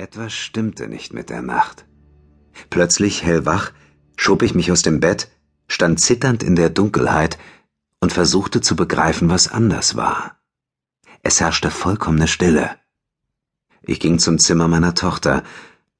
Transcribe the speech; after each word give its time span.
Etwas 0.00 0.32
stimmte 0.32 0.88
nicht 0.88 1.12
mit 1.12 1.28
der 1.28 1.42
Nacht. 1.42 1.84
Plötzlich 2.70 3.22
hellwach 3.22 3.70
schob 4.16 4.42
ich 4.42 4.54
mich 4.54 4.72
aus 4.72 4.80
dem 4.80 4.98
Bett, 4.98 5.30
stand 5.68 6.00
zitternd 6.00 6.42
in 6.42 6.56
der 6.56 6.70
Dunkelheit 6.70 7.36
und 8.00 8.10
versuchte 8.10 8.62
zu 8.62 8.76
begreifen, 8.76 9.28
was 9.28 9.48
anders 9.48 9.96
war. 9.96 10.40
Es 11.22 11.38
herrschte 11.42 11.70
vollkommene 11.70 12.28
Stille. 12.28 12.70
Ich 13.82 14.00
ging 14.00 14.18
zum 14.18 14.38
Zimmer 14.38 14.68
meiner 14.68 14.94
Tochter. 14.94 15.42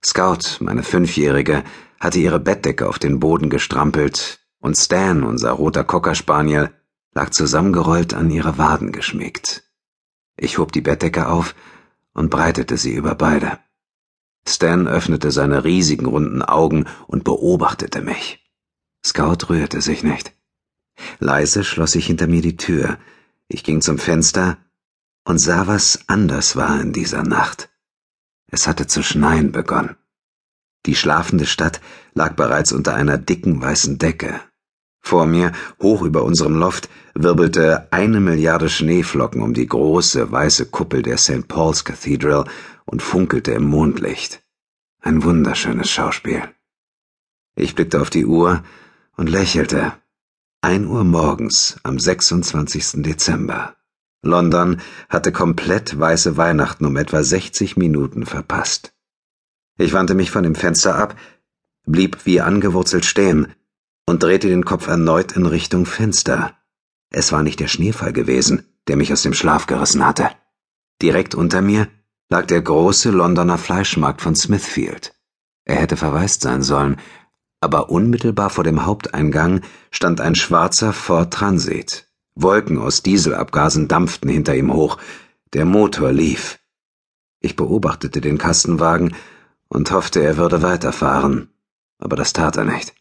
Scout, 0.03 0.61
meine 0.61 0.83
Fünfjährige, 0.83 1.63
hatte 2.01 2.21
ihre 2.21 2.41
Bettdecke 2.41 2.89
auf 2.89 2.99
den 2.99 3.21
Boden 3.21 3.51
gestrampelt 3.51 4.41
und 4.61 4.79
Stan, 4.79 5.25
unser 5.25 5.51
roter 5.51 5.85
Cockerspaniel, 5.85 6.71
lag 7.13 7.29
zusammengerollt 7.33 8.15
an 8.15 8.31
ihre 8.31 8.57
Waden 8.57 8.93
geschmiegt. 8.93 9.71
Ich 10.39 10.57
hob 10.57 10.73
die 10.73 10.81
Bettdecke 10.81 11.29
auf 11.29 11.55
und 12.15 12.31
breitete 12.31 12.79
sie 12.79 12.95
über 12.95 13.15
beide. 13.15 13.59
Stan 14.47 14.89
öffnete 14.89 15.31
seine 15.31 15.65
riesigen 15.65 16.07
runden 16.07 16.43
Augen 16.43 16.87
und 17.07 17.25
beobachtete 17.25 18.01
mich. 18.01 18.51
Scout 19.05 19.49
rührte 19.49 19.81
sich 19.81 20.03
nicht. 20.03 20.35
Leise 21.19 21.65
schloss 21.65 21.95
ich 21.95 22.07
hinter 22.07 22.27
mir 22.27 22.43
die 22.43 22.57
Tür. 22.57 22.99
Ich 23.49 23.65
ging 23.65 23.81
zum 23.81 23.99
Fenster 23.99 24.59
und 25.25 25.39
sah, 25.39 25.67
was 25.67 26.01
anders 26.09 26.57
war 26.57 26.81
in 26.81 26.93
dieser 26.93 27.23
Nacht. 27.23 27.71
Es 28.51 28.67
hatte 28.67 28.87
zu 28.87 29.03
schneien 29.03 29.53
begonnen. 29.53 29.97
Die 30.87 30.97
schlafende 30.97 31.47
Stadt 31.47 31.81
lag 32.15 32.35
bereits 32.35 32.73
unter 32.73 32.95
einer 32.95 33.19
dicken 33.19 33.61
weißen 33.61 33.99
Decke. 33.99 34.41
Vor 35.01 35.27
mir, 35.27 35.53
hoch 35.81 36.03
über 36.03 36.23
unserem 36.23 36.55
Loft, 36.55 36.89
wirbelte 37.15 37.89
eine 37.91 38.21
Milliarde 38.21 38.69
Schneeflocken 38.69 39.43
um 39.43 39.55
die 39.55 39.67
große 39.67 40.31
weiße 40.31 40.67
Kuppel 40.67 41.03
der 41.03 41.19
St. 41.19 41.49
Paul's 41.49 41.85
Cathedral 41.85 42.45
und 42.85 43.03
funkelte 43.03 43.53
im 43.53 43.65
Mondlicht. 43.65 44.43
Ein 45.01 45.25
wunderschönes 45.25 45.91
Schauspiel. 45.91 46.43
Ich 47.57 47.75
blickte 47.75 48.01
auf 48.01 48.11
die 48.11 48.27
Uhr 48.27 48.63
und 49.17 49.29
lächelte. 49.29 49.93
Ein 50.61 50.87
Uhr 50.87 51.05
morgens 51.05 51.79
am 51.83 51.99
26. 51.99 53.03
Dezember. 53.03 53.75
London 54.23 54.81
hatte 55.09 55.33
komplett 55.33 55.99
weiße 55.99 56.37
Weihnachten 56.37 56.85
um 56.85 56.97
etwa 56.97 57.23
60 57.23 57.79
Minuten 57.79 58.27
verpasst. 58.27 58.93
Ich 59.79 59.95
wandte 59.95 60.15
mich 60.15 60.31
von 60.31 60.43
dem 60.43 60.55
Fenster 60.55 60.97
ab, 60.97 61.17
blieb 61.87 62.27
wie 62.27 62.43
angewurzelt 62.43 63.07
stehen 63.07 63.55
und 64.07 64.23
drehte 64.23 64.49
den 64.49 64.65
Kopf 64.65 64.87
erneut 64.89 65.33
in 65.33 65.47
Richtung 65.47 65.87
Fenster. 65.87 66.57
Es 67.11 67.33
war 67.33 67.43
nicht 67.43 67.61
der 67.61 67.69
Schneefall 67.69 68.13
gewesen, 68.13 68.67
der 68.89 68.97
mich 68.97 69.13
aus 69.13 69.23
dem 69.23 69.35
Schlaf 69.35 69.67
gerissen 69.67 70.05
hatte. 70.05 70.31
Direkt 71.03 71.35
unter 71.35 71.63
mir 71.63 71.89
lag 72.29 72.47
der 72.47 72.63
große 72.63 73.11
Londoner 73.11 73.59
Fleischmarkt 73.59 74.23
von 74.23 74.37
Smithfield. 74.37 75.15
Er 75.65 75.77
hätte 75.77 75.97
verwaist 75.97 76.43
sein 76.43 76.63
sollen, 76.63 76.97
aber 77.61 77.91
unmittelbar 77.91 78.51
vor 78.51 78.65
dem 78.65 78.87
Haupteingang 78.87 79.63
stand 79.91 80.21
ein 80.21 80.35
schwarzer 80.35 80.93
Ford 80.93 81.33
Transit. 81.33 82.07
Wolken 82.35 82.79
aus 82.79 83.03
Dieselabgasen 83.03 83.89
dampften 83.89 84.31
hinter 84.31 84.55
ihm 84.55 84.73
hoch, 84.73 84.99
der 85.53 85.65
Motor 85.65 86.13
lief. 86.13 86.59
Ich 87.41 87.57
beobachtete 87.57 88.21
den 88.21 88.39
Kastenwagen 88.39 89.15
und 89.69 89.91
hoffte, 89.91 90.23
er 90.23 90.37
würde 90.37 90.63
weiterfahren, 90.63 91.49
aber 91.99 92.17
das 92.17 92.33
tat 92.33 92.57
er 92.57 92.65
nicht. 92.65 92.95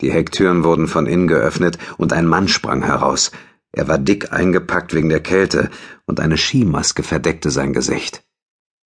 Die 0.00 0.12
Hecktüren 0.12 0.64
wurden 0.64 0.88
von 0.88 1.06
innen 1.06 1.26
geöffnet 1.26 1.78
und 1.96 2.12
ein 2.12 2.26
Mann 2.26 2.48
sprang 2.48 2.84
heraus. 2.84 3.32
Er 3.72 3.88
war 3.88 3.98
dick 3.98 4.32
eingepackt 4.32 4.94
wegen 4.94 5.08
der 5.08 5.20
Kälte 5.20 5.70
und 6.06 6.20
eine 6.20 6.36
Skimaske 6.36 7.02
verdeckte 7.02 7.50
sein 7.50 7.72
Gesicht. 7.72 8.24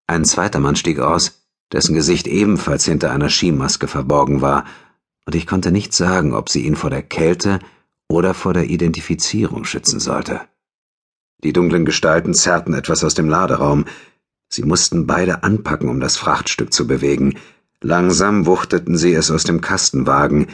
Ein 0.07 0.25
zweiter 0.25 0.59
Mann 0.61 0.77
stieg 0.77 0.99
aus, 0.99 1.47
dessen 1.73 1.95
Gesicht 1.95 2.27
ebenfalls 2.27 2.85
hinter 2.85 3.11
einer 3.13 3.31
Skimaske 3.31 3.87
verborgen 3.87 4.41
war, 4.41 4.65
und 5.27 5.35
ich 5.37 5.47
konnte 5.47 5.71
nicht 5.71 5.93
sagen, 5.93 6.35
ob 6.35 6.49
sie 6.49 6.67
ihn 6.67 6.75
vor 6.75 6.91
der 6.91 7.03
Kälte 7.03 7.61
oder 8.09 8.35
vor 8.35 8.53
der 8.53 8.69
Identifizierung 8.69 9.65
schützen 9.65 10.01
sollte. 10.01 10.41
Die 11.45 11.53
dunklen 11.53 11.85
Gestalten 11.85 12.35
zerrten 12.35 12.75
etwas 12.75 13.05
aus 13.05 13.15
dem 13.15 13.29
Laderaum. 13.29 13.85
Sie 14.49 14.65
mussten 14.65 15.07
beide 15.07 15.45
anpacken, 15.45 15.89
um 15.89 16.01
das 16.01 16.17
Frachtstück 16.17 16.73
zu 16.73 16.87
bewegen. 16.87 17.39
Langsam 17.81 18.47
wuchteten 18.47 18.97
sie 18.97 19.15
es 19.15 19.31
aus 19.31 19.45
dem 19.45 19.61
Kastenwagen. 19.61 20.49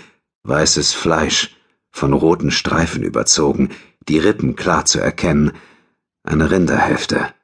Weißes 0.48 0.94
Fleisch, 0.94 1.56
von 1.90 2.12
roten 2.12 2.52
Streifen 2.52 3.02
überzogen, 3.02 3.70
die 4.08 4.18
Rippen 4.18 4.54
klar 4.54 4.84
zu 4.84 5.00
erkennen. 5.00 5.50
Eine 6.22 6.52
Rinderhälfte. 6.52 7.34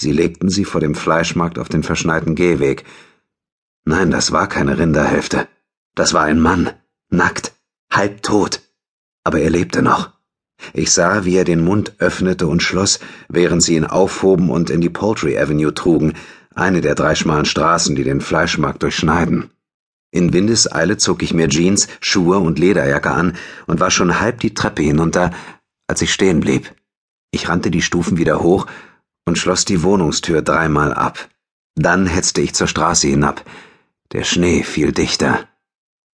Sie 0.00 0.10
legten 0.10 0.48
sie 0.48 0.64
vor 0.64 0.80
dem 0.80 0.94
Fleischmarkt 0.94 1.58
auf 1.58 1.68
den 1.68 1.82
verschneiten 1.82 2.34
Gehweg. 2.34 2.84
Nein, 3.84 4.10
das 4.10 4.32
war 4.32 4.48
keine 4.48 4.78
Rinderhälfte. 4.78 5.48
Das 5.94 6.14
war 6.14 6.22
ein 6.22 6.40
Mann, 6.40 6.70
nackt, 7.10 7.52
halbtot. 7.92 8.62
Aber 9.22 9.40
er 9.40 9.50
lebte 9.50 9.82
noch. 9.82 10.10
Ich 10.72 10.92
sah, 10.92 11.26
wie 11.26 11.36
er 11.36 11.44
den 11.44 11.62
Mund 11.62 11.92
öffnete 11.98 12.46
und 12.46 12.62
schloss, 12.62 13.00
während 13.28 13.62
sie 13.62 13.76
ihn 13.76 13.84
aufhoben 13.84 14.48
und 14.48 14.70
in 14.70 14.80
die 14.80 14.88
Poultry 14.88 15.38
Avenue 15.38 15.74
trugen, 15.74 16.14
eine 16.54 16.80
der 16.80 16.94
drei 16.94 17.14
schmalen 17.14 17.44
Straßen, 17.44 17.94
die 17.94 18.04
den 18.04 18.22
Fleischmarkt 18.22 18.82
durchschneiden. 18.82 19.50
In 20.14 20.32
Windeseile 20.32 20.96
zog 20.96 21.24
ich 21.24 21.34
mir 21.34 21.48
Jeans, 21.48 21.88
Schuhe 22.00 22.38
und 22.38 22.60
Lederjacke 22.60 23.10
an 23.10 23.36
und 23.66 23.80
war 23.80 23.90
schon 23.90 24.20
halb 24.20 24.38
die 24.38 24.54
Treppe 24.54 24.84
hinunter, 24.84 25.32
als 25.88 26.02
ich 26.02 26.12
stehen 26.12 26.38
blieb. 26.38 26.72
Ich 27.32 27.48
rannte 27.48 27.72
die 27.72 27.82
Stufen 27.82 28.16
wieder 28.16 28.40
hoch 28.40 28.68
und 29.24 29.38
schloss 29.38 29.64
die 29.64 29.82
Wohnungstür 29.82 30.40
dreimal 30.40 30.94
ab. 30.94 31.28
Dann 31.74 32.06
hetzte 32.06 32.42
ich 32.42 32.54
zur 32.54 32.68
Straße 32.68 33.08
hinab. 33.08 33.44
Der 34.12 34.22
Schnee 34.22 34.62
fiel 34.62 34.92
dichter. 34.92 35.48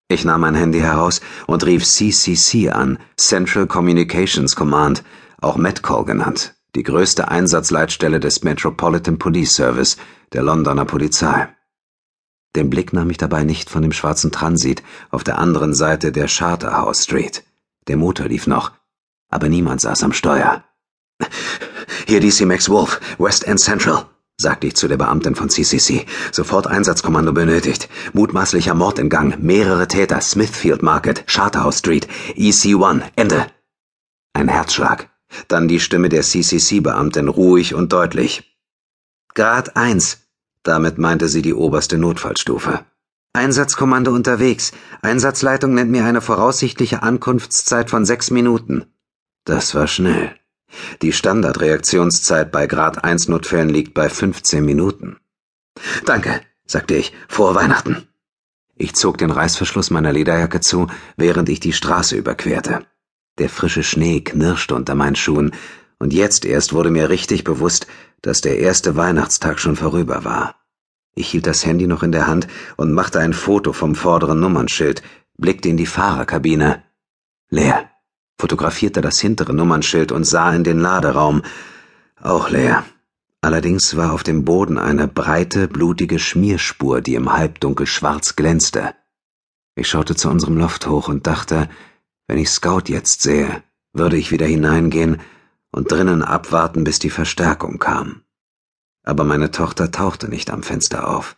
Ich 0.07 0.23
nahm 0.23 0.41
mein 0.41 0.55
Handy 0.55 0.79
heraus 0.79 1.19
und 1.45 1.65
rief 1.65 1.83
CCC 1.83 2.69
an, 2.69 2.99
Central 3.17 3.67
Communications 3.67 4.55
Command, 4.55 5.03
auch 5.41 5.57
Metcall 5.57 6.05
genannt, 6.05 6.55
die 6.73 6.83
größte 6.83 7.27
Einsatzleitstelle 7.27 8.21
des 8.21 8.43
Metropolitan 8.45 9.19
Police 9.19 9.53
Service, 9.53 9.97
der 10.31 10.43
Londoner 10.43 10.85
Polizei. 10.85 11.49
Den 12.55 12.69
Blick 12.69 12.93
nahm 12.93 13.09
ich 13.09 13.17
dabei 13.17 13.43
nicht 13.43 13.69
von 13.69 13.81
dem 13.81 13.91
schwarzen 13.91 14.31
Transit 14.31 14.83
auf 15.11 15.23
der 15.23 15.37
anderen 15.37 15.73
Seite 15.75 16.11
der 16.11 16.27
Charterhouse 16.27 17.03
Street. 17.03 17.43
Der 17.87 17.97
Motor 17.97 18.27
lief 18.27 18.47
noch, 18.47 18.71
aber 19.29 19.49
niemand 19.49 19.81
saß 19.81 20.03
am 20.03 20.13
Steuer. 20.13 20.63
Hier 22.07 22.19
DC 22.19 22.41
Max 22.41 22.69
Wolf, 22.69 22.99
West 23.19 23.45
End 23.45 23.59
Central, 23.59 24.05
sagte 24.39 24.67
ich 24.67 24.75
zu 24.75 24.87
der 24.87 24.97
Beamtin 24.97 25.35
von 25.35 25.49
CCC. 25.49 26.05
Sofort 26.31 26.65
Einsatzkommando 26.65 27.33
benötigt. 27.33 27.89
Mutmaßlicher 28.13 28.73
Mord 28.73 28.97
im 28.97 29.09
Gang, 29.09 29.39
mehrere 29.39 29.87
Täter, 29.87 30.21
Smithfield 30.21 30.81
Market, 30.81 31.25
Charterhouse 31.27 31.79
Street, 31.79 32.07
EC1, 32.35 33.03
Ende. 33.15 33.47
Ein 34.33 34.47
Herzschlag. 34.47 35.09
Dann 35.47 35.67
die 35.67 35.79
Stimme 35.79 36.09
der 36.09 36.23
CCC-Beamtin 36.23 37.27
ruhig 37.27 37.75
und 37.75 37.93
deutlich. 37.93 38.57
Grad 39.35 39.75
1. 39.75 40.28
Damit 40.63 40.97
meinte 40.97 41.27
sie 41.27 41.41
die 41.41 41.53
oberste 41.53 41.97
Notfallstufe. 41.97 42.85
Einsatzkommando 43.33 44.11
unterwegs. 44.11 44.71
Einsatzleitung 45.01 45.73
nennt 45.73 45.91
mir 45.91 46.03
eine 46.05 46.21
voraussichtliche 46.21 47.03
Ankunftszeit 47.03 47.89
von 47.89 48.05
sechs 48.05 48.31
Minuten. 48.31 48.85
Das 49.45 49.75
war 49.75 49.87
schnell. 49.87 50.35
Die 51.01 51.13
Standardreaktionszeit 51.13 52.51
bei 52.51 52.67
Grad 52.67 53.03
1 53.03 53.27
Notfällen 53.27 53.69
liegt 53.69 53.93
bei 53.93 54.09
15 54.09 54.63
Minuten. 54.63 55.17
Danke, 56.05 56.41
sagte 56.65 56.95
ich, 56.95 57.13
vor 57.27 57.55
Weihnachten. 57.55 58.07
Ich 58.75 58.95
zog 58.95 59.17
den 59.17 59.31
Reißverschluss 59.31 59.89
meiner 59.89 60.13
Lederjacke 60.13 60.59
zu, 60.59 60.87
während 61.17 61.49
ich 61.49 61.59
die 61.59 61.73
Straße 61.73 62.15
überquerte. 62.15 62.85
Der 63.37 63.49
frische 63.49 63.83
Schnee 63.83 64.21
knirschte 64.21 64.75
unter 64.75 64.95
meinen 64.95 65.15
Schuhen, 65.15 65.51
und 65.99 66.13
jetzt 66.13 66.45
erst 66.45 66.73
wurde 66.73 66.89
mir 66.89 67.09
richtig 67.09 67.43
bewusst, 67.43 67.85
dass 68.21 68.41
der 68.41 68.59
erste 68.59 68.95
Weihnachtstag 68.95 69.59
schon 69.59 69.75
vorüber 69.75 70.23
war. 70.23 70.55
Ich 71.13 71.29
hielt 71.29 71.47
das 71.47 71.65
Handy 71.65 71.87
noch 71.87 72.03
in 72.03 72.11
der 72.11 72.27
Hand 72.27 72.47
und 72.77 72.93
machte 72.93 73.19
ein 73.19 73.33
Foto 73.33 73.73
vom 73.73 73.95
vorderen 73.95 74.39
Nummernschild, 74.39 75.03
blickte 75.37 75.69
in 75.69 75.77
die 75.77 75.85
Fahrerkabine. 75.85 76.83
Leer 77.49 77.89
fotografierte 78.39 79.01
das 79.01 79.19
hintere 79.19 79.53
Nummernschild 79.53 80.13
und 80.13 80.23
sah 80.23 80.53
in 80.53 80.63
den 80.63 80.79
Laderaum. 80.79 81.41
Auch 82.21 82.49
leer. 82.49 82.85
Allerdings 83.41 83.97
war 83.97 84.13
auf 84.13 84.23
dem 84.23 84.45
Boden 84.45 84.77
eine 84.77 85.07
breite, 85.07 85.67
blutige 85.67 86.19
Schmierspur, 86.19 87.01
die 87.01 87.15
im 87.15 87.33
Halbdunkel 87.33 87.85
schwarz 87.85 88.37
glänzte. 88.37 88.95
Ich 89.75 89.89
schaute 89.89 90.15
zu 90.15 90.29
unserem 90.29 90.57
Loft 90.57 90.87
hoch 90.87 91.09
und 91.09 91.27
dachte, 91.27 91.69
wenn 92.27 92.37
ich 92.37 92.49
Scout 92.49 92.83
jetzt 92.87 93.21
sähe, 93.21 93.63
würde 93.93 94.17
ich 94.17 94.31
wieder 94.31 94.45
hineingehen 94.45 95.19
und 95.71 95.91
drinnen 95.91 96.23
abwarten, 96.23 96.83
bis 96.83 96.99
die 96.99 97.09
Verstärkung 97.09 97.79
kam. 97.79 98.23
Aber 99.03 99.23
meine 99.23 99.51
Tochter 99.51 99.91
tauchte 99.91 100.29
nicht 100.29 100.51
am 100.51 100.63
Fenster 100.63 101.09
auf. 101.09 101.37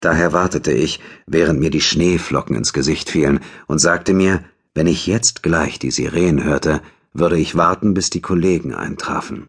Daher 0.00 0.32
wartete 0.32 0.72
ich, 0.72 1.00
während 1.26 1.60
mir 1.60 1.70
die 1.70 1.80
Schneeflocken 1.80 2.56
ins 2.56 2.72
Gesicht 2.72 3.08
fielen, 3.08 3.40
und 3.66 3.78
sagte 3.78 4.12
mir, 4.12 4.44
wenn 4.74 4.86
ich 4.86 5.06
jetzt 5.06 5.42
gleich 5.42 5.78
die 5.78 5.90
Sirenen 5.90 6.42
hörte, 6.42 6.82
würde 7.12 7.38
ich 7.38 7.56
warten, 7.56 7.94
bis 7.94 8.10
die 8.10 8.20
Kollegen 8.20 8.74
eintrafen. 8.74 9.48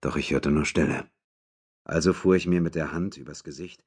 Doch 0.00 0.16
ich 0.16 0.32
hörte 0.32 0.50
nur 0.50 0.66
Stille. 0.66 1.04
Also 1.84 2.12
fuhr 2.12 2.34
ich 2.34 2.46
mir 2.46 2.60
mit 2.60 2.74
der 2.74 2.92
Hand 2.92 3.16
übers 3.16 3.44
Gesicht 3.44 3.78